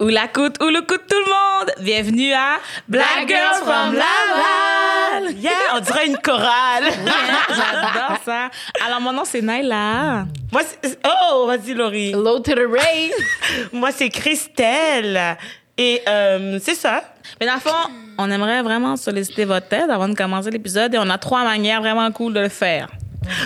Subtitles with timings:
[0.00, 1.70] Ou la coûte, ou le coûte tout le monde.
[1.80, 2.58] Bienvenue à
[2.88, 5.34] Black Girls from Laval.
[5.36, 6.84] Yeah, on dirait une chorale.
[7.48, 8.48] J'adore ça.
[8.86, 10.24] Alors, mon nom, c'est Naila.
[10.50, 12.12] Moi, c'est- oh, vas-y, Laurie.
[12.12, 13.12] Low to the Ray.
[13.72, 15.36] Moi, c'est Christelle.
[15.76, 17.02] Et euh, c'est ça.
[17.38, 20.98] Mais dans le fond, on aimerait vraiment solliciter votre aide avant de commencer l'épisode et
[20.98, 22.88] on a trois manières vraiment cool de le faire.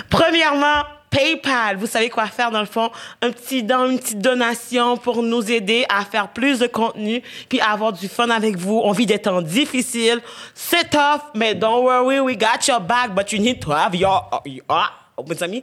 [0.08, 0.82] Premièrement,
[1.14, 1.76] PayPal.
[1.76, 2.90] Vous savez quoi faire dans le fond?
[3.22, 7.60] Un petit don, une petite donation pour nous aider à faire plus de contenu puis
[7.60, 8.80] avoir du fun avec vous.
[8.82, 10.20] On vit des temps difficiles.
[10.54, 14.28] C'est tough, mais don't worry, we got your back, but you need to have your,
[14.44, 15.62] your mes amis,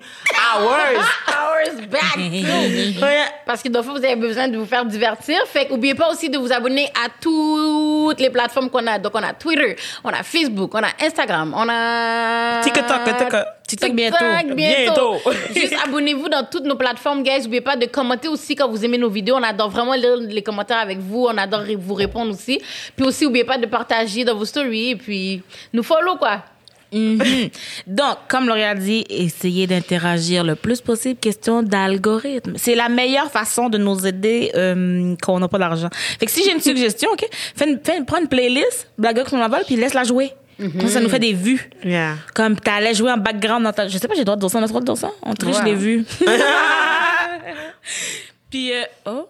[0.57, 1.05] ours.
[1.27, 2.13] Hours back.
[2.13, 3.01] too.
[3.01, 3.25] Ouais.
[3.45, 5.37] Parce que des fois, vous avez besoin de vous faire divertir.
[5.47, 8.97] Fait qu'oubliez pas aussi de vous abonner à toutes les plateformes qu'on a.
[8.97, 12.61] Donc, on a Twitter, on a Facebook, on a Instagram, on a...
[12.61, 13.45] TikTok, TikTok.
[13.67, 14.55] TikTok bientôt.
[14.55, 15.15] Bientôt.
[15.55, 17.43] Juste abonnez-vous dans toutes nos plateformes, guys.
[17.43, 19.35] N'oubliez pas de commenter aussi quand vous aimez nos vidéos.
[19.35, 21.27] On adore vraiment lire les commentaires avec vous.
[21.29, 22.61] On adore vous répondre aussi.
[22.95, 24.91] Puis aussi, n'oubliez pas de partager dans vos stories.
[24.91, 25.41] Et puis,
[25.73, 26.43] nous follow, quoi.
[26.93, 27.49] Mhm.
[27.87, 31.19] Donc, comme L'Oréal dit, essayez d'interagir le plus possible.
[31.19, 32.53] Question d'algorithme.
[32.57, 35.89] C'est la meilleure façon de nous aider euh, quand on n'a pas d'argent.
[36.19, 37.25] Fait que si j'ai une suggestion, OK,
[37.55, 40.31] fais une, fais une- prends une playlist, Girls from Laval, puis laisse-la jouer.
[40.59, 41.71] Comme ça, ça nous fait des vues.
[41.83, 42.17] Yeah.
[42.35, 43.87] Comme t'allais jouer en background dans ta...
[43.87, 44.97] Je sais pas, j'ai le droit de dire ça, on a le droit de dire
[44.97, 45.09] ça?
[45.23, 45.65] On triche Ouais.
[45.65, 46.05] les vues.
[48.49, 49.27] puis, euh, oh...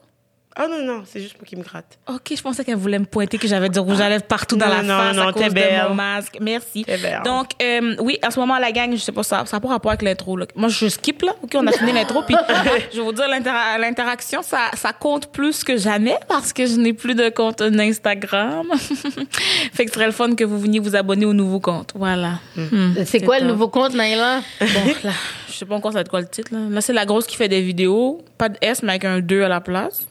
[0.59, 1.97] Oh non, non, c'est juste pour qu'il me gratte.
[2.09, 4.65] OK, je pensais qu'elle voulait me pointer que j'avais du rouge à lèvres partout dans
[4.67, 5.85] Non, la non, face non, à cause t'es de belle.
[5.89, 6.37] mon masque.
[6.41, 6.83] Merci.
[6.83, 7.21] T'es belle.
[7.23, 9.69] Donc, euh, oui, en ce moment, la gang, je sais pas, ça ça n'a pas
[9.69, 10.37] rapport avec l'intro.
[10.55, 11.33] Moi, je skip, là.
[11.41, 12.21] OK, on a fini l'intro.
[12.23, 12.35] Puis,
[12.91, 16.75] je vais vous dire, l'intera- l'interaction, ça, ça compte plus que jamais parce que je
[16.75, 18.67] n'ai plus de compte Instagram.
[19.73, 21.91] fait que ce serait le fun que vous veniez vous abonner au nouveau compte.
[21.95, 22.39] Voilà.
[22.57, 22.93] Hmm.
[23.05, 24.41] C'est quoi le nouveau compte, Naïla?
[24.59, 24.67] Bon,
[25.05, 25.11] là,
[25.47, 26.51] je sais pas encore ça va être quoi le titre.
[26.53, 28.21] Là, là c'est la grosse qui fait des vidéos.
[28.37, 30.07] Pas de S, mais avec un 2 à la place.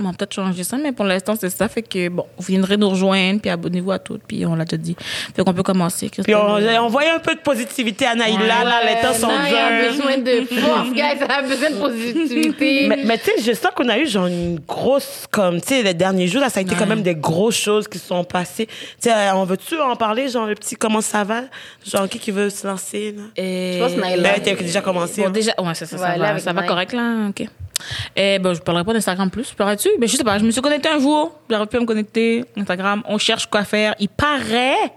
[0.00, 1.68] On va peut-être changer ça, mais pour l'instant, c'est ça.
[1.68, 4.76] Fait que, bon, vous viendrez nous rejoindre, puis abonnez-vous à toutes, puis on l'a déjà
[4.76, 4.96] dit.
[5.34, 6.08] Fait qu'on peut commencer.
[6.08, 9.66] Puis on, on voyait un peu de positivité à Naïla, là, les temps sont Naïla
[9.66, 9.90] a durs.
[9.92, 11.02] besoin de force, guys.
[11.20, 12.86] Elle a besoin de positivité.
[12.88, 15.82] Mais, mais tu sais, je sens qu'on a eu genre une grosse, comme, tu sais,
[15.82, 18.22] les derniers jours, là, ça a été quand même des grosses choses qui se sont
[18.24, 18.66] passées.
[18.66, 21.42] Tu sais, euh, on veut-tu en parler, genre, le petit, comment ça va?
[21.84, 23.22] Genre, qui qui veut se lancer, là?
[23.36, 24.22] Je pense Naïla.
[24.34, 25.22] Ben, t'as déjà commencé.
[25.22, 25.30] Bon, hein?
[25.30, 27.28] déjà, ouais, ça, ça Ouais, là, va, ça va correct, là.
[27.30, 27.46] OK.
[28.16, 29.52] Eh ben, je parlerai pas d'Instagram plus.
[29.52, 29.88] Parlerais-tu?
[29.98, 30.38] Ben, je sais pas.
[30.38, 31.32] Je me suis connectée un jour.
[31.50, 32.44] J'aurais pu me connecter.
[32.56, 33.02] Instagram.
[33.06, 33.94] On cherche quoi faire.
[33.98, 34.92] Il paraît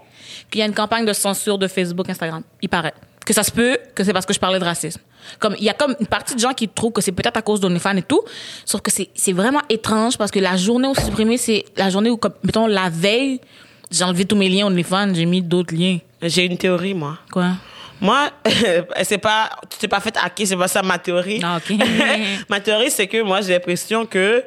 [0.50, 2.42] qu'il y a une campagne de censure de Facebook, Instagram.
[2.60, 2.94] Il paraît.
[3.24, 5.00] Que ça se peut, que c'est parce que je parlais de racisme.
[5.38, 7.42] Comme, il y a comme une partie de gens qui trouvent que c'est peut-être à
[7.42, 8.20] cause d'OnlyFans et tout.
[8.64, 11.88] Sauf que c'est, c'est vraiment étrange parce que la journée où c'est supprimé, c'est la
[11.88, 13.40] journée où, comme, mettons, la veille,
[13.92, 15.98] j'ai enlevé tous mes liens OnlyFans, j'ai mis d'autres liens.
[16.20, 17.18] J'ai une théorie, moi.
[17.30, 17.52] Quoi?
[18.02, 18.30] Moi,
[19.04, 21.40] c'est pas, tu t'es pas fait hacker, c'est pas ça ma théorie.
[21.42, 21.76] Ah, ok.
[22.50, 24.44] ma théorie, c'est que moi, j'ai l'impression que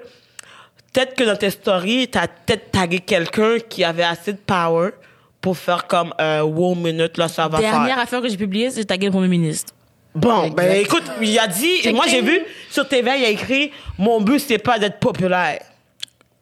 [0.92, 4.92] peut-être que dans tes stories, t'as peut-être tagué quelqu'un qui avait assez de power
[5.40, 8.00] pour faire comme euh, wow minute là ça va Dernière faire.
[8.00, 9.74] affaire que j'ai publiée, c'est tagué le premier ministre.
[10.14, 12.42] Bon, ben écoute, il a dit, et moi j'ai vu
[12.72, 15.62] sur TV, il a écrit mon but c'est pas d'être populaire.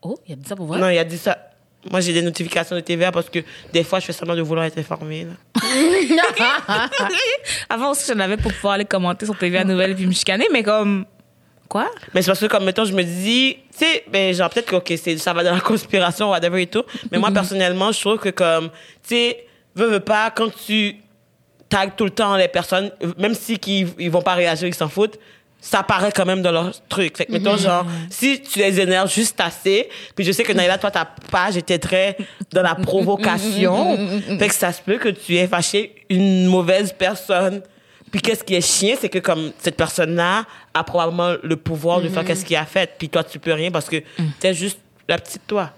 [0.02, 0.80] Oh, il a dit ça pour vrai?
[0.80, 1.38] Non, il a dit ça.
[1.92, 3.40] Moi j'ai des notifications de TVA parce que
[3.72, 5.26] des fois je fais semblant de vouloir être informé.
[5.26, 5.34] là.
[7.70, 10.64] Avant aussi, j'en avais pour pouvoir aller commenter sur TVA Nouvelle puis me chicaner, mais
[10.64, 11.06] comme.
[11.70, 11.90] Quoi?
[12.14, 14.96] Mais c'est parce que, comme, mettons, je me dis, tu sais, ben, genre, peut-être que,
[14.96, 16.84] c'est, ça va dans la conspiration, whatever et tout.
[17.12, 20.98] Mais moi, personnellement, je trouve que, comme, tu sais, veux, veux pas, quand tu
[21.70, 24.90] tags tout le temps les personnes, même si qu'ils, ils vont pas réagir, ils s'en
[24.90, 25.18] foutent,
[25.64, 27.18] ça apparaît quand même dans leur truc.
[27.18, 30.78] Fait que, mettons, genre, si tu les énerves juste assez, puis je sais que Naïla,
[30.78, 32.18] toi, ta page était très
[32.52, 33.98] dans la provocation.
[34.38, 37.62] fait que ça se peut que tu aies fâché une mauvaise personne.
[38.12, 40.44] Puis qu'est-ce qui est chiant, c'est que comme cette personne-là
[40.74, 43.72] a probablement le pouvoir de faire qu'est-ce qu'il a fait, puis toi tu peux rien
[43.72, 44.04] parce que
[44.40, 45.72] t'es juste la petite toi.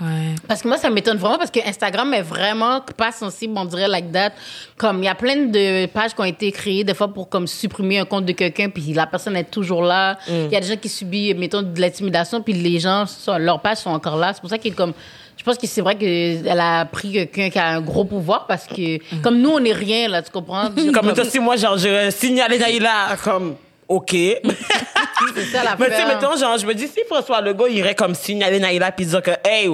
[0.00, 0.34] Ouais.
[0.48, 3.86] Parce que moi, ça m'étonne vraiment parce que Instagram est vraiment pas sensible, on dirait,
[3.88, 4.30] like that.
[4.78, 7.46] Comme, il y a plein de pages qui ont été créées, des fois, pour comme
[7.46, 10.16] supprimer un compte de quelqu'un, puis la personne est toujours là.
[10.28, 13.60] Il y a des gens qui subissent, mettons, de l'intimidation, puis les gens, sont- leurs
[13.60, 14.32] pages sont encore là.
[14.32, 14.92] C'est pour ça qu'il comme.
[15.36, 18.66] Je pense que c'est vrai qu'elle a pris quelqu'un qui a un gros pouvoir parce
[18.66, 20.68] que, comme nous, on n'est rien, là, tu comprends?
[20.94, 23.54] Comme mettons, si moi genre je signalais Naïla comme
[23.90, 24.12] OK.
[25.34, 27.96] c'est ça la Mais tu sais, mettons, genre, je me dis, si François Legault irait
[27.96, 29.68] comme signaler Naïla puis dire que, hey,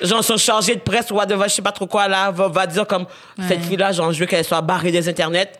[0.00, 2.68] genre, son chargé de presse ou whatever, je sais pas trop quoi, là, va, va
[2.68, 3.06] dire comme,
[3.48, 5.50] cette fille-là, genre, je veux qu'elle soit barrée des internets.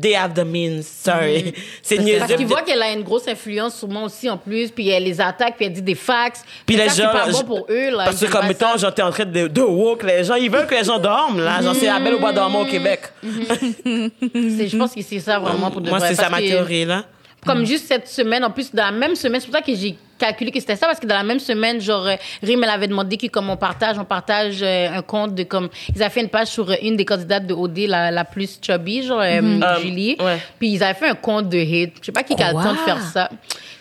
[0.00, 1.52] They have the means, sorry.
[1.82, 2.36] C'est Parce niaiseux.
[2.36, 5.20] qu'il voit qu'elle a une grosse influence sur moi aussi en plus, puis elle les
[5.20, 6.42] attaque, puis elle dit des fax.
[6.66, 7.10] Puis les c'est gens.
[7.10, 8.04] pas bon pour eux, là.
[8.04, 10.66] Parce que, comme mettons, genre, t'es en train de, de woke, les gens, ils veulent
[10.66, 11.60] que les gens dorment, là.
[11.62, 13.00] Genre, c'est la belle au bois dormant au Québec.
[13.22, 16.84] C'est- Je pense que c'est ça vraiment pour de Moi, c'est ça parce ma théorie,
[16.84, 17.04] là.
[17.46, 19.96] Comme juste cette semaine, en plus, dans la même semaine, c'est pour ça que j'ai
[20.18, 22.88] calculé que c'était ça parce que dans la même semaine, genre, euh, Rim, elle avait
[22.88, 25.68] demandé que comme on partage, on partage euh, un compte de comme.
[25.94, 28.58] Ils avaient fait une page sur euh, une des candidates de OD, la, la plus
[28.60, 30.16] chubby, genre, Euh, Julie.
[30.20, 30.38] ouais.
[30.58, 31.94] Puis ils avaient fait un compte de hit.
[32.00, 33.30] Je sais pas qui a le temps de faire ça.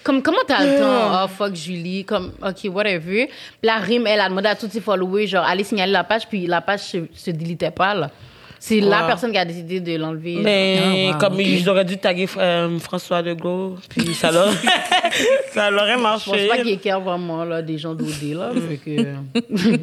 [0.04, 1.24] Comme, comment t'as le temps?
[1.24, 2.06] Oh, fuck Julie.
[2.06, 3.26] Comme, OK, whatever.
[3.28, 3.34] Puis
[3.64, 6.48] la Rim, elle a demandé à tous ses followers, genre, allez signaler la page, puis
[6.48, 8.10] la page se, se délitait pas, là.
[8.60, 10.38] C'est la personne qui a décidé de l'enlever.
[10.44, 11.40] Mais Ah, wow, comme ok.
[11.46, 14.52] ils auraient dû taguer euh, François Legault, puis ça l'aurait,
[15.54, 16.48] ça l'aurait Je pense marché.
[16.48, 18.34] pas qu'il care vraiment là, des gens d'OD.
[18.34, 19.02] Là, fait que...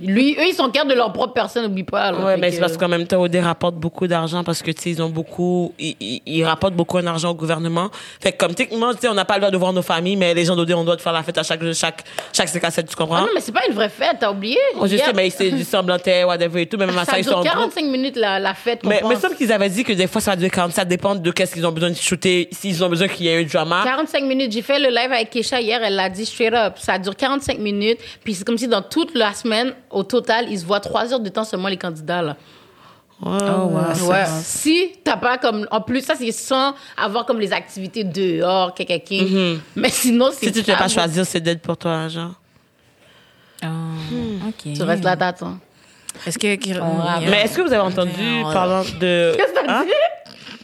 [0.07, 2.13] Lui, eux, ils sont cares de leur propre personne, n'oublie pas.
[2.13, 4.71] Là, Ouais, mais que- c'est parce qu'en même temps, OD rapporte beaucoup d'argent parce que,
[4.71, 7.91] tu sais, ils ont beaucoup, ils, ils, ils rapportent beaucoup d'argent au gouvernement.
[8.21, 10.17] Fait que, comme, techniquement, tu sais, on n'a pas le droit de voir nos familles,
[10.17, 12.97] mais les gens d'OD, on doit faire la fête à chaque, chaque, chaque C4, tu
[12.97, 13.17] comprends?
[13.17, 14.59] Ah non, mais c'est pas une vraie fête, t'as oublié?
[14.79, 17.25] Oh, je sais, mais c'est du semblantais, whatever et tout, même à ça, ça ils
[17.25, 17.53] sont en groupe.
[17.53, 18.64] 45 minutes la, la fête.
[18.65, 19.23] Qu'on Mais, mais pense.
[19.23, 21.67] sauf qu'ils avaient dit que des fois, ça dure 40, ça dépend de qu'est-ce qu'ils
[21.67, 23.83] ont besoin de shooter, s'ils ont besoin qu'il y ait un drama.
[23.85, 24.53] 45 minutes.
[24.53, 26.75] J'ai fait le live avec Kesha hier, elle l'a dit straight up.
[26.79, 27.99] Ça dure 45 minutes.
[28.23, 31.21] Puis c'est comme si dans toute la semaine, au total, ils se voient 3 heures
[31.21, 32.23] de temps seulement, les candidats.
[32.23, 32.37] Là.
[33.23, 34.11] Oh, wow.
[34.11, 34.25] Ouais.
[34.43, 35.67] Si t'as pas comme.
[35.71, 39.59] En plus, ça, c'est sans avoir comme les activités dehors, quelqu'un.
[39.77, 40.47] Mais sinon, c'est.
[40.47, 42.33] Si tu ne peux pas choisir, c'est d'être pour toi, genre.
[43.63, 43.67] Oh,
[44.49, 44.75] OK.
[44.75, 45.59] Tu restes là, t'attends.
[46.27, 46.47] Est-ce que...
[47.31, 49.33] Mais est-ce que vous avez entendu parlant de.
[49.37, 49.85] Qu'est-ce que t'as Hein?
[49.85, 49.93] dit?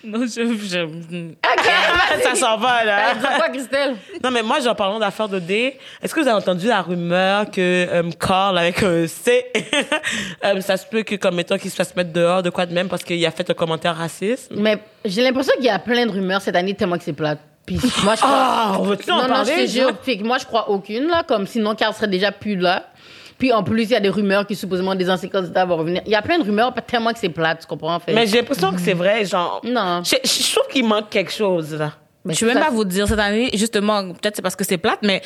[0.03, 0.27] Non, je...
[0.27, 1.29] je...
[2.23, 3.15] ça s'en va, là.
[3.15, 3.97] Dit quoi, Christelle?
[4.25, 7.51] Non, mais moi, en parlant d'affaires de D, est-ce que vous avez entendu la rumeur
[7.51, 9.45] que euh, Carl, avec un C,
[10.45, 12.73] euh, ça se peut que, comme mettons, qu'il se fasse mettre dehors, de quoi de
[12.73, 14.51] même, parce qu'il a fait un commentaire raciste?
[14.57, 17.41] Mais j'ai l'impression qu'il y a plein de rumeurs cette année, tellement que c'est plate.
[17.67, 18.31] Puis moi, je crois.
[18.33, 19.67] Ah, on veut-tu en non, non, parler?
[19.69, 20.25] je te jure.
[20.25, 21.25] moi, je crois aucune, là.
[21.29, 22.87] Comme sinon, Carl serait déjà plus là.
[23.41, 26.03] Puis en plus, il y a des rumeurs que supposément des anciens candidats vont revenir.
[26.05, 27.99] Il y a plein de rumeurs, pas tellement que c'est plate, tu comprends?
[27.99, 28.13] Fait.
[28.13, 29.63] Mais j'ai l'impression que c'est vrai, genre.
[29.65, 30.03] Non.
[30.05, 31.95] Je, je trouve qu'il manque quelque chose, là.
[32.23, 34.63] Mais Je peux même ça, pas vous dire cette année, justement, peut-être c'est parce que
[34.63, 35.23] c'est plate, mais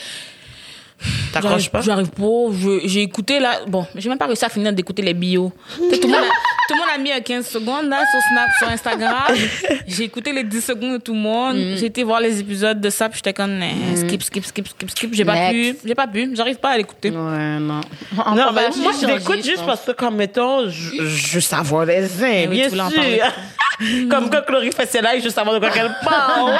[1.34, 1.80] T'accroches j'arrive pas?
[1.80, 2.80] j'arrive pas.
[2.84, 5.52] J'ai écouté là, bon, j'ai même pas réussi à finir d'écouter les bios.
[5.90, 8.20] Sais, tout, le monde a, tout le monde a mis euh, 15 secondes là sur
[8.20, 9.34] Snap, sur Instagram.
[9.88, 11.56] J'ai écouté les 10 secondes de tout le monde.
[11.56, 11.76] Mm.
[11.76, 14.90] J'ai été voir les épisodes de ça, puis j'étais comme eh, skip, skip, skip, skip,
[14.90, 15.14] skip.
[15.14, 17.10] J'ai pas pu, j'ai pas pu, j'arrive pas à l'écouter.
[17.10, 17.80] Ouais, non.
[18.16, 22.22] Non, mais moi, je l'écoute juste parce que, comme, mettons, je, je veux savoir les
[22.22, 23.00] uns, Eh oui, bien en sûr.
[24.10, 26.58] comme quand Chloé fait ses lives, je veux savoir de quoi qu'elle parle.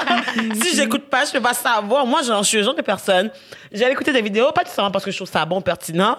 [0.62, 2.06] si j'écoute pas, je peux pas savoir.
[2.06, 3.30] Moi, genre, je suis le genre de personne,
[3.72, 6.18] j'allais écouter des vidéos, pas seulement parce que je trouve ça bon, pertinent,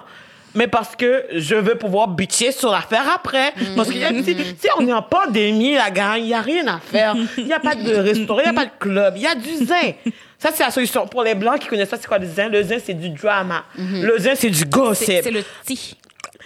[0.56, 3.54] mais parce que je veux pouvoir bitcher sur l'affaire après.
[3.76, 6.28] Parce qu'il y a, tu sais, tu sais, on est en pandémie, la gang, il
[6.28, 7.16] y a rien à faire.
[7.38, 9.36] Il y a pas de restaurant, il y a pas de club, il y a
[9.36, 9.94] du zin.
[10.40, 11.08] Ça, c'est la solution.
[11.08, 13.66] Pour les Blancs qui connaissent pas c'est quoi le zin, le zin, c'est du drama.
[13.78, 15.06] Le zin, c'est du gossip.
[15.06, 15.98] C'est c'est le ti.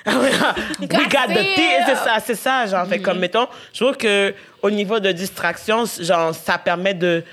[0.06, 1.84] We got the tea.
[1.86, 2.88] C'est ça, c'est ça, genre.
[2.88, 7.24] Fait comme, mettons, je trouve que au niveau de distraction, genre, ça permet de,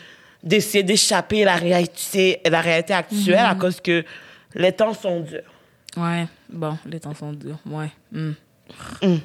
[0.43, 4.05] d'essayer d'échapper à la réalité, la réalité actuelle à cause que
[4.57, 5.43] les temps sont durs.
[5.97, 7.59] Ouais, bon, les temps sont durs.
[7.67, 7.91] Ouais.
[8.13, 8.33] hmm.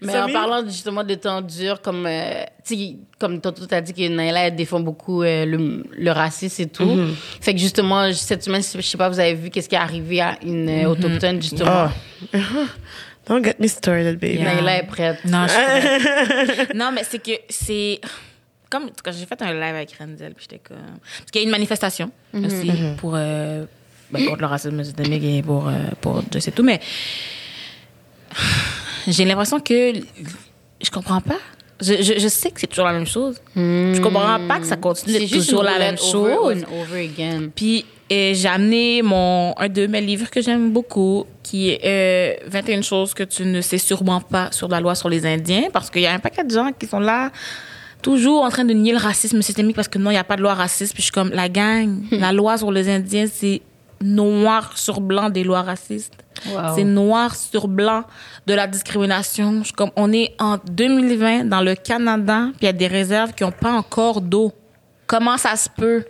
[0.00, 0.30] Mais Samy?
[0.30, 2.44] en parlant justement de temps durs, comme, euh,
[3.18, 6.84] comme Toto t'a dit que Naila, elle défend beaucoup euh, le, le racisme et tout.
[6.84, 7.14] Mm-hmm.
[7.40, 10.20] Fait que justement, cette semaine, je sais pas, vous avez vu qu'est-ce qui est arrivé
[10.20, 11.70] à une euh, autochtone, justement.
[11.70, 11.92] Ah.
[13.26, 14.38] Don't get me started, baby.
[14.38, 14.54] Yeah.
[14.54, 15.24] Naila est prête.
[15.24, 16.74] Non, je suis prête.
[16.74, 18.00] Non, mais c'est que c'est.
[18.72, 20.78] Comme quand j'ai fait un live avec Renzel, puis j'étais comme.
[21.18, 23.12] Parce qu'il y a une manifestation aussi pour.
[23.14, 23.66] euh,
[24.10, 25.68] ben, contre le racisme systémique et pour.
[25.68, 26.80] euh, pour je sais tout, mais.
[29.08, 29.92] J'ai l'impression que.
[30.82, 31.38] Je comprends pas.
[31.80, 33.40] Je, je, je sais que c'est toujours la même chose.
[33.56, 36.64] Je comprends pas que ça continue C'est d'être toujours la même over chose.
[36.64, 37.48] and over again.
[37.54, 42.48] Puis euh, j'ai amené mon, un de mes livres que j'aime beaucoup, qui est euh,
[42.48, 45.90] 21 choses que tu ne sais sûrement pas sur la loi sur les Indiens, parce
[45.90, 47.32] qu'il y a un paquet de gens qui sont là,
[48.02, 50.36] toujours en train de nier le racisme systémique, parce que non, il n'y a pas
[50.36, 50.92] de loi raciste.
[50.92, 53.62] Puis je suis comme, la gang, la loi sur les Indiens, c'est
[54.02, 56.12] noir sur blanc des lois racistes.
[56.46, 56.74] Wow.
[56.74, 58.04] C'est noir sur blanc
[58.46, 59.58] de la discrimination.
[59.60, 62.88] Je suis comme, on est en 2020 dans le Canada, puis il y a des
[62.88, 64.52] réserves qui n'ont pas encore d'eau.
[65.06, 66.04] Comment ça se peut?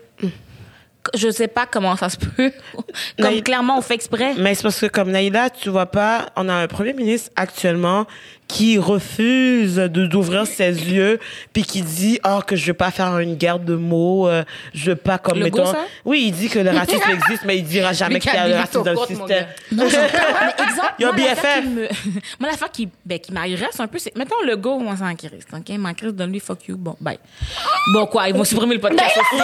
[1.15, 2.53] Je sais pas comment ça se peut.
[3.21, 4.35] Comme clairement, on fait exprès.
[4.39, 8.07] Mais c'est parce que comme Naïla, tu vois pas, on a un premier ministre actuellement
[8.49, 11.19] qui refuse de d'ouvrir ses yeux
[11.55, 14.45] puis qui dit oh que je veux pas faire une guerre de mots, euh,
[14.75, 15.73] je veux pas comme Legault, mettons.
[15.73, 15.87] ça?
[16.05, 18.49] Oui, il dit que le racisme existe mais il dira jamais Mais qu'il y a
[18.49, 19.47] le racisme dans le système.
[19.73, 21.65] Non, exemple, Il y a BFF.
[21.65, 21.89] me-
[22.39, 25.15] moi, l'affaire qui, ben, qui m'agresse un peu, c'est, mettons, le go, moi, c'est en
[25.17, 25.69] crise, OK?
[25.79, 26.77] Ma crise, donne-lui fuck you.
[26.77, 27.19] Bon, bye.
[27.95, 29.43] Bon, quoi, ils vont supprimer le podcast aussi.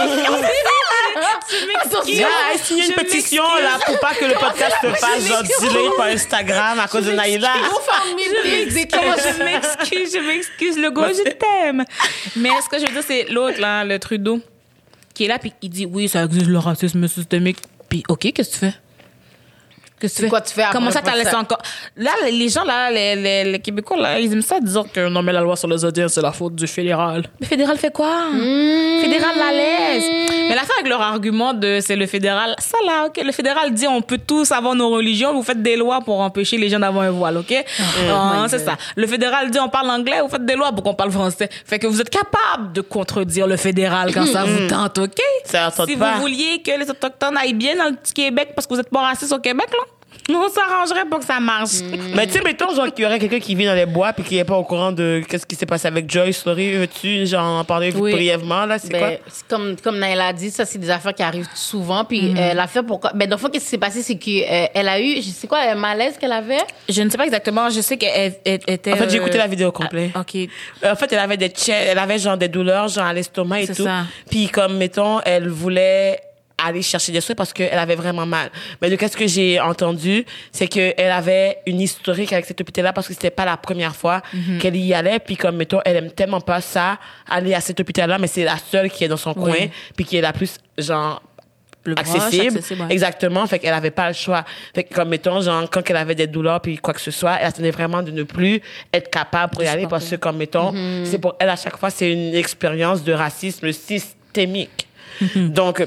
[1.85, 2.27] Attention.
[2.27, 6.07] Ah, signer une pétition là pour pas que le podcast se fasse genre delay par
[6.07, 7.53] Instagram à cause de Naïla.
[8.19, 11.85] Je m'excuse, je m'excuse, le go, je t'aime.
[12.37, 14.41] Mais ce que je veux dire, c'est l'autre, là, le Trudeau,
[15.15, 17.59] qui est là, puis il dit, oui, ça existe le racisme systémique.
[17.89, 18.75] Puis, OK, qu'est-ce que tu fais?
[20.00, 20.28] Que tu fais?
[20.28, 21.61] quoi tu fais après Comment ça, t'as laissé encore?
[21.97, 25.23] Là, les gens, là, les, les, les Québécois, là, ils aiment ça dire que non,
[25.23, 27.25] mais la loi sur les Indiens, c'est la faute du fédéral.
[27.40, 28.31] Le fédéral fait quoi?
[28.33, 29.00] Mmh.
[29.00, 30.05] Fédéral la laisse.
[30.49, 33.23] Mais l'affaire avec leur argument de c'est le fédéral, ça là, OK?
[33.23, 36.57] Le fédéral dit on peut tous avoir nos religions, vous faites des lois pour empêcher
[36.57, 37.52] les gens d'avoir un voile, OK?
[38.11, 38.76] Ah, my c'est ça.
[38.97, 41.49] Le fédéral dit on parle anglais, vous faites des lois pour qu'on parle français.
[41.67, 45.21] Fait que vous êtes capable de contredire le fédéral quand ça vous tente, OK?
[45.45, 46.14] Ça si pas.
[46.14, 48.90] vous vouliez que les Autochtones aillent bien dans le petit Québec parce que vous êtes
[48.90, 49.85] pas racistes au Québec, là,
[50.37, 51.81] on s'arrangerait pour que ça marche.
[52.15, 54.23] Mais tu sais, mettons, genre, qu'il y aurait quelqu'un qui vit dans les bois puis
[54.25, 57.61] qui n'est pas au courant de qu'est-ce qui s'est passé avec Joyce, Laurie, veux-tu, genre,
[57.61, 58.13] en parler Oui.
[58.13, 58.99] brièvement, là, c'est quoi?
[59.09, 62.05] Ben, c'est comme, comme Naëla a dit, ça, c'est des affaires qui arrivent souvent.
[62.05, 62.37] Puis Mhm.
[62.39, 63.13] euh, l'affaire, pourquoi.
[63.15, 65.61] Ben, dans le fond, qu'est-ce qui s'est passé, c'est qu'elle a eu, je sais quoi,
[65.61, 66.59] un malaise qu'elle avait?
[66.89, 67.71] Je ne sais pas exactement.
[67.71, 68.93] Je sais qu'elle elle- elle était.
[68.93, 70.11] En fait, j'ai euh, écouté la vidéo complète.
[70.15, 70.37] ah, OK.
[70.85, 73.75] En fait, elle avait des elle avait genre des douleurs, genre à l'estomac et C'est
[73.75, 73.85] tout.
[73.85, 74.05] ça.
[74.31, 76.21] Puis comme mettons, elle voulait
[76.67, 78.50] aller chercher des soins parce qu'elle avait vraiment mal.
[78.83, 82.93] Mais de qu'est-ce que j'ai entendu, c'est que elle avait une historique avec cet hôpital-là
[82.93, 84.59] parce que c'était pas la première fois Mhm.
[84.59, 85.19] qu'elle y allait.
[85.21, 86.99] Puis comme mettons, elle aime tellement pas ça
[87.29, 89.53] aller à cet hôpital-là, mais c'est la seule qui est dans son Oui.
[89.53, 91.23] coin, puis qui est la plus genre
[91.97, 92.57] accessible.
[92.59, 92.87] accessible, ouais.
[92.93, 93.47] Exactement.
[93.47, 94.45] Fait qu'elle avait pas le choix.
[94.75, 97.37] Fait que, comme, mettons, genre, quand elle avait des douleurs puis quoi que ce soit,
[97.41, 98.61] elle attendait vraiment de ne plus
[98.93, 101.05] être capable pour y aller parce que, comme, mettons, Mm-hmm.
[101.07, 104.87] c'est pour elle, à chaque fois, c'est une expérience de racisme systémique.
[105.23, 105.53] Mm-hmm.
[105.53, 105.87] Donc,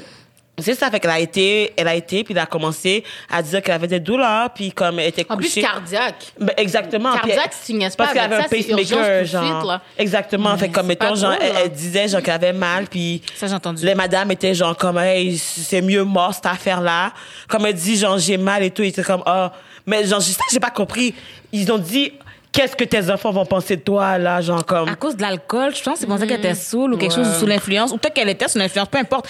[0.59, 3.61] c'est ça, fait qu'elle a été, elle a été, puis elle a commencé à dire
[3.61, 5.61] qu'elle avait des douleurs, puis comme elle était En plus, couchée.
[5.61, 6.33] cardiaque.
[6.39, 7.13] Ben, exactement.
[7.13, 9.79] Cardiaque, si tu pas Parce qu'elle avec avait un ça, urgence pacemaker, suite, genre.
[9.97, 10.57] Exactement.
[10.57, 13.85] Fait comme, mettons, genre, drôle, elle, disait, genre, qu'elle avait mal, puis Ça, j'ai entendu.
[13.85, 17.11] les madames étaient genre comme hey, c'est mieux mort cette affaire là
[17.47, 19.51] comme elle dit genre j'ai mal et tout ils étaient comme ah
[19.85, 21.13] mais genre ça j'ai pas compris
[21.51, 22.11] ils ont dit
[22.51, 25.73] qu'est-ce que tes enfants vont penser de toi là genre comme À cause de l'alcool,
[25.75, 27.91] je pense que c'est pour ça qu'elle était saoule ou quelque chose sous l'influence.
[27.91, 29.27] Ou peut-être qu'elle était sous l'influence, peu importe.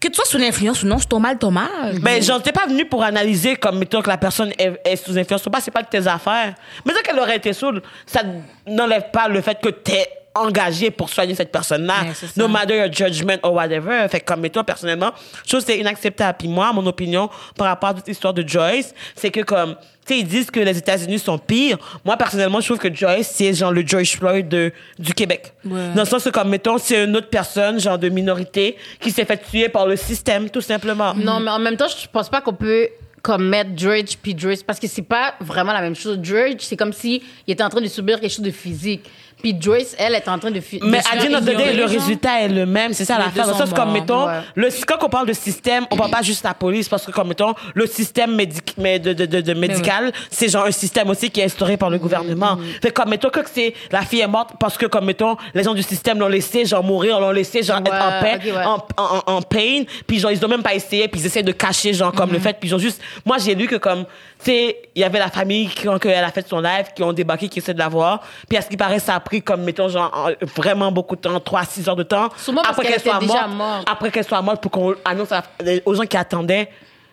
[0.00, 1.98] Que tu sois sous l'influence ou non, c'est ton mal, ton mal.
[2.00, 5.16] ben j'en étais pas venue pour analyser comme mettons que la personne est, est sous
[5.16, 6.54] influence ou pas c'est pas de tes affaires
[6.84, 8.20] mais tant qu'elle aurait été saoule ça
[8.66, 12.26] n'enlève pas le fait que t'es engagé pour soigner cette personne-là, Ouais, ça.
[12.36, 14.06] no matter your judgment or whatever.
[14.08, 15.12] Fait comme toi, personnellement,
[15.48, 16.36] que c'est inacceptable.
[16.40, 19.76] Puis moi, mon opinion par rapport à toute l'histoire de Joyce, c'est que comme,
[20.06, 21.78] sais, ils disent que les États-Unis sont pires.
[22.04, 25.52] Moi, personnellement, je trouve que Joyce, c'est genre le George Floyd de, du Québec.
[25.64, 25.92] Ouais.
[25.94, 29.24] Dans le sens que, comme, mettons, c'est une autre personne, genre de minorité, qui s'est
[29.24, 31.14] fait tuer par le système, tout simplement.
[31.14, 32.88] Non, mais en même temps, je pense pas qu'on peut
[33.24, 36.18] comme mettre George puis Joyce parce que c'est pas vraiment la même chose.
[36.22, 39.10] George, c'est comme si il était en train de subir quelque chose de physique.
[39.44, 40.58] Puis Joyce, elle est en train de.
[40.84, 41.90] Mais à dire notre ignorer, le genre.
[41.90, 45.26] résultat est le même, c'est ça le sens sont comme mettons, le, quand on parle
[45.26, 48.34] de système, on parle pas juste de la police parce que comme mettons, le système
[48.34, 51.76] médic, mais de, de, de, de médical, c'est genre un système aussi qui est instauré
[51.76, 52.56] par le gouvernement.
[52.80, 55.62] Fait que, comme mettons que c'est la fille est morte parce que comme mettons les
[55.62, 59.34] gens du système l'ont laissé genre mourir, l'ont laissé genre être en paix, en, en,
[59.34, 62.12] en pain, puis genre ils ont même pas essayé, puis ils essaient de cacher genre
[62.12, 64.06] comme le fait, puis ils ont juste, moi j'ai lu que comme
[64.42, 67.12] tu sais, il y avait la famille quand elle a fait son live, qui ont
[67.12, 69.62] débarqué, qui essaient de la voir, puis à ce qui paraît ça a pris comme
[69.62, 72.92] mettons genre en- vraiment beaucoup de temps, 3 6 heures de temps Sûrement parce qu'elle
[72.98, 73.88] était déjà morte.
[73.90, 75.42] après qu'elle soit morte pour qu'on annonce à-
[75.84, 76.68] aux gens qui attendaient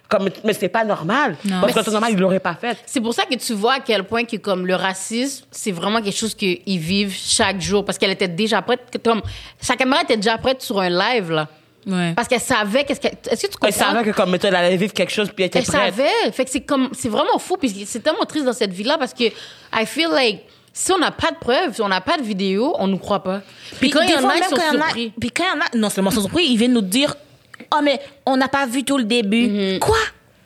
[0.09, 1.61] comme mais c'est pas normal Non.
[1.61, 3.79] parce que c'est normal ils l'auraient pas fait C'est pour ça que tu vois à
[3.79, 7.97] quel point que comme le racisme, c'est vraiment quelque chose qu'ils vivent chaque jour parce
[7.97, 9.21] qu'elle était déjà prête comme
[9.59, 11.47] sa caméra était déjà prête sur un live là.
[11.87, 12.13] Ouais.
[12.15, 14.55] Parce qu'elle savait qu'est-ce qu'elle est-ce que tu comprends elle savait que comme mettons elle
[14.55, 16.31] allait vivre quelque chose puis elle était Elle prête savait.
[16.31, 17.57] Fait que c'est comme, c'est vraiment fou.
[17.57, 20.41] Puis c'est tellement triste dans cette vie-là parce que I feel like
[20.73, 23.23] si on n'a pas de preuves, si on n'a pas de vidéo, on nous croit
[23.23, 23.41] pas.
[23.79, 25.13] Puis, quand il y en a, ils sont a- surpris.
[25.19, 27.15] Puis quand il y en a, non seulement ils sont surpris, ils viennent nous dire
[27.73, 29.77] Oh, mais on n'a pas vu tout le début.
[29.79, 29.97] Quoi?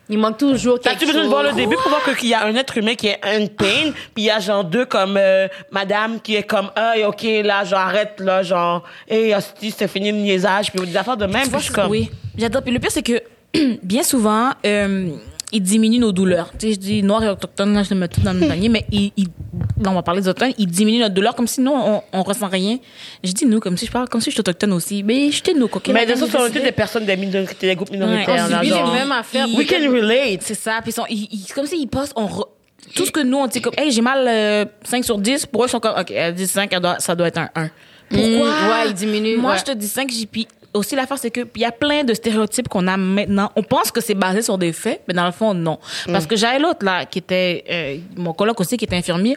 [0.08, 1.30] Il manque toujours quelque T'as-tu besoin de chose.
[1.32, 3.46] voir le début pour voir que- qu'il y a un être humain qui est un
[3.46, 7.22] pain, puis il y a genre deux comme euh, madame qui est comme ah ok
[7.42, 11.42] là j'arrête là genre hey hostie c'est fini le niaisage puis des affaires de même
[11.42, 12.62] Tu puis je suis comme Oui, j'adore.
[12.62, 13.20] Puis le pire, c'est que
[13.82, 15.08] bien souvent, euh,
[15.52, 16.50] ils diminuent nos douleurs.
[16.58, 18.68] Tu sais, je dis noir et autochtone, là, je le mets tout dans le panier,
[18.68, 22.02] mais là, on va parler des autochtones, ils diminuent notre douleur comme si nous, on,
[22.12, 22.78] on ressent rien.
[23.22, 25.02] Je dis nous, comme si je parle, comme si je suis autochtone aussi.
[25.02, 25.94] Mais je nous, coquille.
[25.94, 28.74] mais de toute façon on des personnes des minorités des groupes minoritaires On là, subit
[28.74, 29.46] les mêmes affaires.
[29.56, 30.80] we can relate C'est ça.
[30.82, 32.48] Puis ils ils, ils- comme s'ils passent, on re-
[32.94, 35.62] tout ce que nous, on dit comme, hey, j'ai mal euh, 5 sur 10, pour
[35.64, 37.70] eux, ils sont comme, OK, elle dit 5, elle doit- ça doit être un 1.
[38.08, 38.26] Pourquoi?
[38.28, 39.58] Mm, ouais, ils diminuent, Moi, ouais.
[39.58, 42.14] je te dis 5, j'ai puis aussi l'affaire, c'est que il y a plein de
[42.14, 43.50] stéréotypes qu'on a maintenant.
[43.56, 45.78] On pense que c'est basé sur des faits, mais dans le fond, non.
[46.06, 49.36] Parce que j'avais l'autre, là, qui était, euh, mon coloc aussi, qui était infirmier.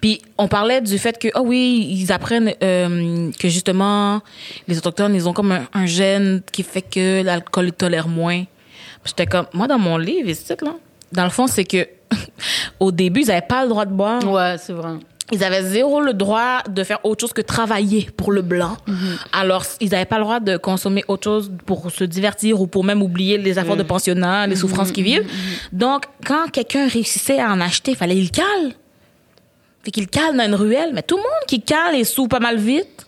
[0.00, 4.20] Puis on parlait du fait que, oh oui, ils apprennent euh, que justement,
[4.68, 8.44] les Autochtones, ils ont comme un, un gène qui fait que l'alcool ils tolèrent moins.
[9.04, 10.72] J'étais comme, moi, dans mon livre, ici, là,
[11.12, 11.86] dans le fond, c'est que
[12.80, 14.24] au début, ils n'avaient pas le droit de boire.
[14.30, 14.94] Ouais, c'est vrai.
[15.32, 18.76] Ils avaient zéro le droit de faire autre chose que travailler pour le blanc.
[19.32, 22.84] Alors, ils n'avaient pas le droit de consommer autre chose pour se divertir ou pour
[22.84, 25.26] même oublier les affaires de pensionnat, les souffrances qu'ils vivent.
[25.72, 28.72] Donc, quand quelqu'un réussissait à en acheter, il fallait qu'il le cale.
[29.82, 30.90] Fait qu'il le cale dans une ruelle.
[30.94, 33.06] Mais tout le monde qui cale les sous pas mal vite.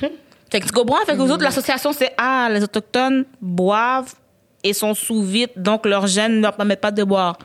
[0.50, 0.96] Fait que tu comprends?
[1.04, 4.14] Fait que aux autres, l'association, c'est Ah, les Autochtones boivent
[4.64, 7.36] et sont sous vite, donc leurs gènes ne leur permettent pas de boire.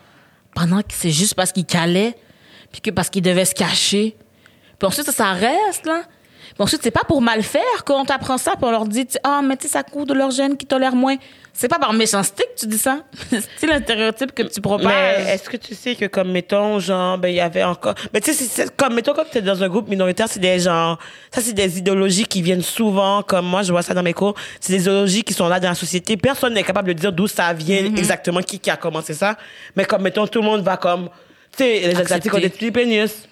[0.54, 2.14] Pendant que c'est juste parce qu'ils calaient,
[2.74, 4.16] puis que parce qu'ils devaient se cacher.
[4.80, 6.02] Puis ensuite, ça, ça reste, là.
[6.54, 9.42] Puis ensuite, c'est pas pour mal faire qu'on t'apprend ça, puis on leur dit, ah,
[9.44, 11.14] mais tu sais, ça coûte de leurs gènes qui tolèrent moins.
[11.52, 12.98] C'est pas par méchanceté que tu dis ça.
[13.30, 14.86] c'est le stéréotype que tu propages.
[14.86, 17.94] Mais est-ce que tu sais que, comme, mettons, genre, ben, il y avait encore.
[18.12, 20.98] Mais tu sais, comme, mettons, quand tu es dans un groupe minoritaire, c'est des gens.
[21.32, 24.34] Ça, c'est des idéologies qui viennent souvent, comme moi, je vois ça dans mes cours.
[24.58, 26.16] C'est des idéologies qui sont là dans la société.
[26.16, 29.36] Personne n'est capable de dire d'où ça vient exactement, qui, qui a commencé ça.
[29.76, 31.08] Mais comme, mettons, tout le monde va comme.
[31.56, 33.28] Sais, les Asiatiques ont des petits pénis.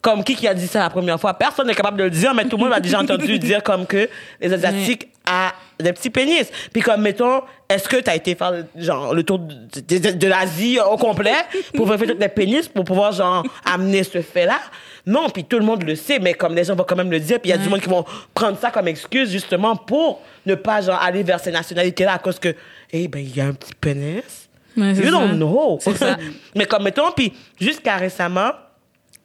[0.00, 1.32] Comme qui qui a dit ça la première fois?
[1.32, 3.86] Personne n'est capable de le dire, mais tout le monde a déjà entendu dire comme
[3.86, 6.46] que les Asiatiques a des petits pénis.
[6.74, 7.40] Puis comme, mettons,
[7.70, 11.32] est-ce que tu as été faire genre, le tour de, de- de l'Asie au complet
[11.74, 14.58] pour vérifier tous les pénis pour pouvoir genre amener ce fait-là?
[15.06, 17.20] Non, puis tout le monde le sait, mais comme les gens vont quand même le
[17.20, 18.04] dire, puis il y a du monde qui vont
[18.34, 22.38] prendre ça comme excuse justement pour ne pas genre aller vers ces nationalités-là à cause
[22.38, 22.54] que,
[22.92, 24.43] eh ben, il y a un petit pénis.
[24.76, 25.10] Ouais, you ça.
[25.10, 25.78] don't know.
[25.80, 26.16] Ça.
[26.54, 28.50] mais comme, mettons, puis jusqu'à récemment,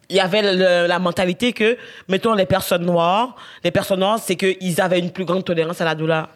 [0.10, 1.78] il y avait le- la mentalité que,
[2.08, 5.86] mettons, les personnes noires, les personnes noires, c'est qu'ils avaient une plus grande tolérance à
[5.86, 6.28] la douleur.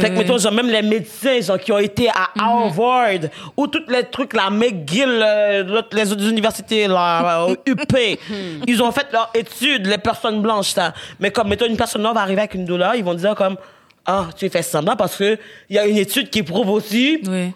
[0.00, 3.84] Fait que, mettons, genre, même les médecins, genre, qui ont été à Harvard, ou tous
[3.88, 8.18] les trucs, la McGill, euh, les autres universités, là, au UP,
[8.66, 10.92] ils ont fait leur étude, les personnes blanches, ça.
[11.20, 13.56] Mais comme, mettons, une personne noire va arriver avec une douleur, ils vont dire comme,
[14.06, 15.38] ah, tu fais semblant parce que
[15.68, 17.52] il y a une étude qui prouve aussi Oui.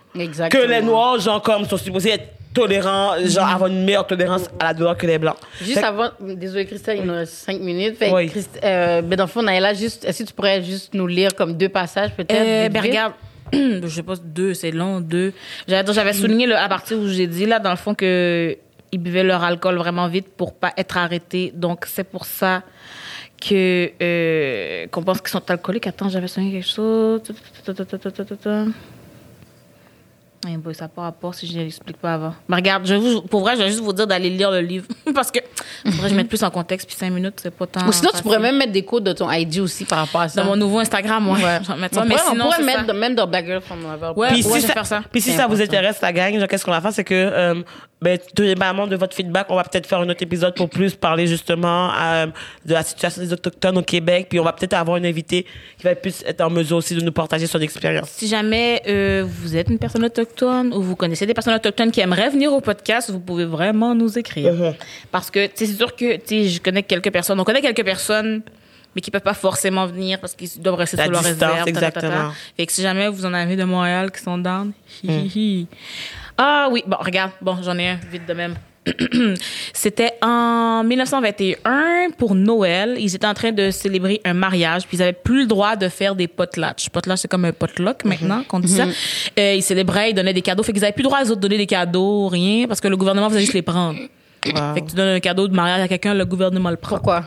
[0.50, 4.66] Que les noirs, genre, comme, sont supposés être tolérants, genre, avoir une meilleure tolérance à
[4.66, 5.36] la douleur que les blancs.
[5.60, 7.96] Juste Fait avant, désolé Christelle, il nous reste cinq minutes.
[7.98, 8.28] Fait Oui.
[8.28, 11.34] Christ- euh, ben dans le fond, Naïla, juste, est-ce que tu pourrais juste nous lire
[11.34, 12.32] comme deux passages peut-être?
[12.38, 13.14] Euh, ben regarde,
[13.52, 15.32] je sais pas, deux, c'est long, deux.
[15.66, 18.56] J'avais j'avais souligné le, à partir où j'ai dit, là, dans le fond, que
[18.94, 21.52] ils buvaient leur alcool vraiment vite pour pas être arrêtés.
[21.54, 22.62] Donc, c'est pour ça
[23.40, 25.86] que euh, qu'on pense qu'ils sont alcooliques.
[25.86, 27.20] Attends, j'avais souligné quelque chose.
[30.46, 32.34] Eh boy, ça n'a pas rapport si je ne l'explique pas avant.
[32.48, 34.60] Mais regarde, je vais vous, pour vrai, je vais juste vous dire d'aller lire le
[34.60, 34.86] livre.
[35.14, 35.38] Parce que
[35.86, 37.86] faudrait que je mette plus en contexte, puis cinq minutes, c'est pas tant.
[37.88, 40.28] Ou sinon, tu pourrais même mettre des codes de ton ID aussi par rapport à
[40.28, 40.42] ça.
[40.42, 41.40] Dans mon nouveau Instagram, ouais.
[41.40, 41.72] Mettre ça.
[41.72, 42.02] on Mais pourrait,
[42.60, 42.92] on mettre ça.
[42.92, 44.12] de- même dans Black Girl from Lover.
[44.16, 45.02] Ouais, Puis ouais, si je vais ça, faire ça.
[45.10, 47.62] Puis si ça vous intéresse, la gang, qu'est-ce qu'on va faire, c'est que, euh,
[48.04, 50.94] ben, tout dépendamment de votre feedback, on va peut-être faire un autre épisode pour plus
[50.94, 52.26] parler justement euh,
[52.66, 54.26] de la situation des autochtones au Québec.
[54.28, 55.46] Puis on va peut-être avoir une invitée
[55.78, 58.10] qui va plus être en mesure aussi de nous partager son expérience.
[58.10, 62.00] Si jamais euh, vous êtes une personne autochtone ou vous connaissez des personnes autochtones qui
[62.00, 64.52] aimeraient venir au podcast, vous pouvez vraiment nous écrire.
[64.52, 64.74] Mhm.
[65.10, 67.40] Parce que c'est sûr que je connais quelques personnes.
[67.40, 68.42] On connaît quelques personnes,
[68.94, 71.64] mais qui peuvent pas forcément venir parce qu'ils doivent rester sous leur distance, réserve.
[71.64, 71.88] ta, ta, ta, ta.
[71.88, 72.32] exactement.
[72.54, 75.66] Fait que si jamais vous en avez de Montréal qui sont down, hi, hi, hi.
[76.36, 78.54] Ah oui, bon, regarde, bon, j'en ai un vite de même.
[79.72, 82.96] C'était en 1921 pour Noël.
[82.98, 85.88] Ils étaient en train de célébrer un mariage, puis ils avaient plus le droit de
[85.88, 86.90] faire des potlatch.
[86.90, 88.84] Potlatch, c'est comme un potluck maintenant qu'on dit ça.
[89.38, 90.62] Euh, ils célébraient, ils donnaient des cadeaux.
[90.62, 92.88] Fait qu'ils avaient plus le droit aux autres de donner des cadeaux, rien, parce que
[92.88, 93.98] le gouvernement faisait juste les prendre.
[94.42, 96.96] Fait que tu donnes un cadeau de mariage à quelqu'un, le gouvernement le prend.
[96.96, 97.24] Pourquoi?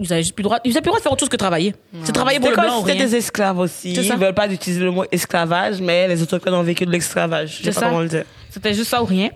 [0.00, 0.58] Ils avaient juste plus le droit.
[0.64, 1.74] Ils avaient plus le droit de faire autre chose que travailler.
[2.04, 3.04] C'est travailler pour le blanc ou c'était rien.
[3.06, 3.94] des esclaves aussi.
[3.94, 4.14] C'est ça.
[4.14, 7.50] Ils veulent pas utiliser le mot esclavage, mais les autochtones ont vécu de l'esclavage.
[7.50, 7.86] Je sais C'est pas ça.
[7.88, 8.24] comment le dire.
[8.50, 9.30] C'était juste ça ou rien.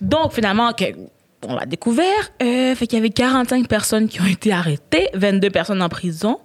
[0.00, 0.84] Donc, finalement, que-
[1.46, 2.04] on l'a découvert.
[2.42, 6.38] Euh, fait qu'il y avait 45 personnes qui ont été arrêtées, 22 personnes en prison.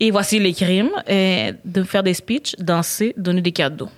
[0.00, 0.90] Et voici les crimes.
[1.08, 3.88] euh, de faire des speeches, danser, donner des cadeaux.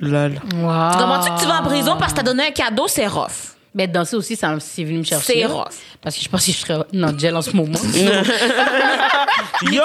[0.00, 0.40] Lol.
[0.54, 0.92] Wow.
[0.98, 3.54] Comment tu que tu vas en prison parce que t'as donné un cadeau, c'est rough.
[3.74, 5.32] Mais danser aussi, ça c'est venu me chercher.
[5.32, 5.66] C'est rough.
[6.00, 7.78] Parce que je pense que je serais dans le gel en ce moment.
[9.70, 9.82] Yo!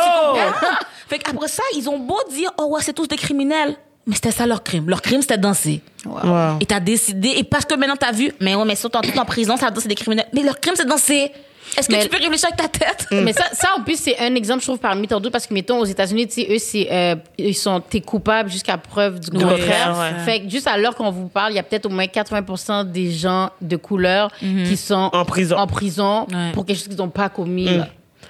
[1.07, 3.75] Fait qu'après ça, ils ont beau dire, oh ouais, c'est tous des criminels.
[4.07, 4.89] Mais c'était ça leur crime.
[4.89, 5.81] Leur crime, c'était danser.
[6.05, 6.57] Wow.
[6.59, 9.17] Et t'as décidé, et parce que maintenant t'as vu, mais ouais, mais surtout en, tout
[9.17, 10.27] en prison, ça c'est des criminels.
[10.33, 11.31] Mais leur crime, c'est danser.
[11.77, 13.07] Est-ce que Mais- tu peux réfléchir avec ta tête?
[13.11, 15.53] Mais ça, ça, en plus, c'est un exemple, je trouve, parmi tant d'autres, parce que,
[15.53, 19.29] mettons, aux États-Unis, tu sais, eux, c'est, euh, ils sont, t'es coupable jusqu'à preuve du
[19.31, 19.95] contraire.
[19.99, 20.23] ouais.
[20.23, 22.83] Fait que juste à l'heure qu'on vous parle, il y a peut-être au moins 80%
[22.91, 25.57] des gens de couleur qui sont En prison.
[25.57, 26.51] en prison Ouais.
[26.53, 27.65] pour quelque chose qu'ils n'ont pas commis.
[27.65, 27.87] là.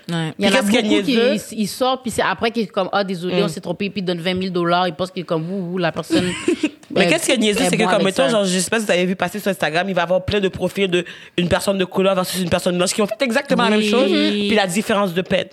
[0.10, 0.34] Ouais.
[0.38, 2.22] Il y en a qu'est-ce qu'il y a beaucoup qui ils, ils sortent, puis c'est
[2.22, 4.88] après qu'ils sont comme, ah, désolé, on s'est trompé, puis ils donnent 20 000 dollars,
[4.88, 6.32] ils pensent que comme vous, vous, la personne.
[6.96, 8.86] Mais qu'est-ce qui est niaiseux, est c'est que comme mettons, genre, je sais pas si
[8.86, 11.04] vous avez vu passer sur Instagram, il va avoir plein de profils de
[11.38, 14.10] une personne de couleur versus une personne blanche qui ont fait exactement la même chose,
[14.10, 15.48] puis la différence de peine.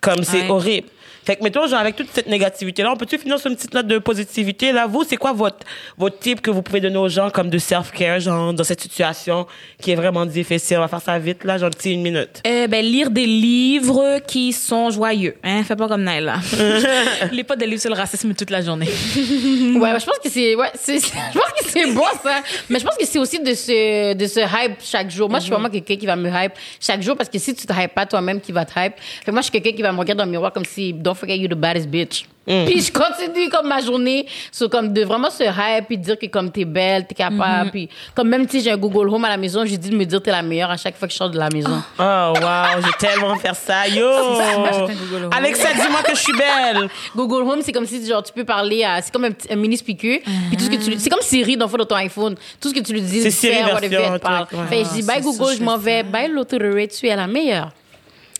[0.00, 0.88] Comme c'est horrible.
[1.24, 3.86] Fait que, mettons, genre, avec toute cette négativité-là, on peut-tu finir sur une petite note
[3.86, 4.72] de positivité?
[4.72, 5.58] Là, vous, c'est quoi votre,
[5.98, 9.46] votre type que vous pouvez donner aux gens comme de self-care, genre, dans cette situation
[9.80, 10.78] qui est vraiment difficile?
[10.78, 12.42] On va faire ça vite, là, genre, petit une minute.
[12.46, 15.36] Euh, ben, lire des livres qui sont joyeux.
[15.42, 15.62] Hein?
[15.64, 16.36] Fais pas comme Naila.
[17.32, 18.88] Lis pas des livres sur le racisme toute la journée.
[19.80, 22.42] Ouais, je pense que c'est ouais, je pense que c'est bon ça.
[22.68, 25.28] Mais je pense que c'est aussi de se de se hype chaque jour.
[25.30, 27.66] Moi, je suis vraiment quelqu'un qui va me hype chaque jour parce que si tu
[27.66, 28.94] te hype pas toi-même qui va te hype.
[28.98, 30.92] Fait que moi, je suis quelqu'un qui va me regarder dans le miroir comme si
[31.10, 32.24] don't forget you the baddest bitch.
[32.46, 36.26] Puis je continue comme ma journée sur comme de vraiment se hype puis dire que
[36.26, 39.36] comme t'es belle, t'es capable puis comme même si j'ai un Google Home à la
[39.36, 41.30] maison, j'ai dit de me dire t'es la meilleure à chaque fois que je sors
[41.30, 41.80] de la maison.
[41.98, 43.86] Oh, wow, j'ai tellement faire ça.
[43.86, 44.04] Yo!
[45.30, 46.88] Alexa, dis-moi que je suis belle.
[47.14, 50.18] Google Home, c'est comme si genre tu peux parler à c'est comme un, mini speaker
[50.48, 52.34] puis tout ce que tu lui- c'est comme Siri dans le fond de ton iPhone.
[52.60, 54.66] Tout ce que tu lui dis, C'est Siri version, truc, ouais.
[54.68, 56.02] Fait que je dis Ah, bye c'est ça, Google, je m'en vais.
[56.02, 57.70] Bye l'autorité, tu es la meilleure.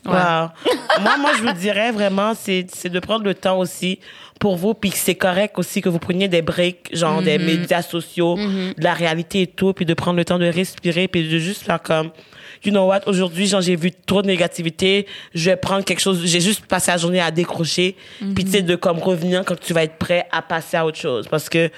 [0.04, 0.12] Wow.
[1.00, 3.98] moi, moi, je vous dirais vraiment, c'est, c'est de prendre le temps aussi
[4.38, 8.36] pour vous, puis c'est correct aussi que vous preniez des breaks, genre des médias sociaux,
[8.36, 11.62] de la réalité et tout, puis de prendre le temps de respirer, puis de juste
[11.62, 12.10] faire comme,
[12.64, 16.22] you know what, aujourd'hui, genre, j'ai vu trop de négativité, je vais prendre quelque chose,
[16.24, 17.96] j'ai juste passé la journée à décrocher,
[18.34, 20.98] puis tu sais, de comme revenir quand tu vas être prêt à passer à autre
[20.98, 21.28] chose.
[21.28, 21.70] Parce que,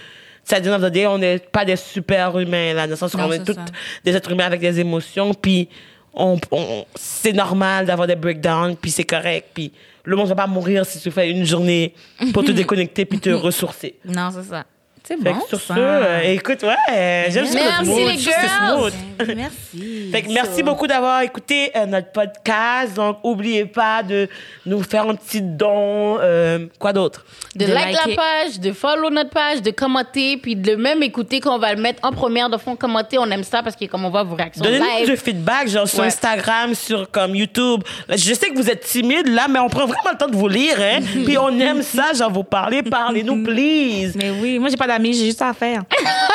[0.44, 0.68] ça dit,
[1.06, 3.54] on n'est pas des super humains, là, dans le sens où Non, on est c'est
[3.54, 3.60] tous
[4.04, 5.68] des êtres humains avec des émotions, puis
[6.14, 9.72] on, on- c'est normal d'avoir des breakdowns, puis c'est correct, puis
[10.04, 11.94] le monde va pas mourir si tu fais une journée
[12.32, 13.94] pour te déconnecter puis te ressourcer.
[14.04, 14.64] Non, c'est ça.
[15.04, 15.74] C'est bon, sur ça.
[15.74, 18.34] ce, euh, écoute, ouais, j'aime ça Merci, les girls.
[18.68, 19.34] smooth.
[19.36, 20.08] Merci.
[20.12, 22.94] Fait que merci beaucoup d'avoir écouté euh, notre podcast.
[22.94, 24.28] Donc, oubliez pas de
[24.64, 26.18] nous faire un petit don.
[26.20, 27.24] euh, quoi d'autre?
[27.56, 28.10] De, De like liker.
[28.10, 31.80] la page, de follow notre page, de commenter, puis de même écouter qu'on va le
[31.80, 34.36] mettre en première de fond, commenter, on aime ça parce que comme on voit vos
[34.36, 36.06] réactions Donnez-nous du feedback, genre sur Ouais.
[36.06, 37.82] Instagram, sur comme YouTube.
[38.08, 40.48] Je sais que vous êtes timide là, mais on prend vraiment le temps de vous
[40.48, 41.00] lire, hein.
[41.24, 44.12] Puis on aime ça, genre vous parler, parlez-nous, please.
[44.16, 45.82] Mais oui, moi, j'ai pas j'ai juste à faire.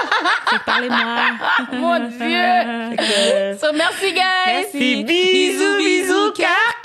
[0.65, 1.15] Parlez-moi.
[1.74, 2.20] Mon Dieu!
[2.20, 4.22] Euh, So, merci, guys!
[4.48, 4.78] Merci.
[4.78, 6.82] Puis bisous, bisous, car,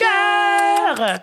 [0.96, 1.18] car.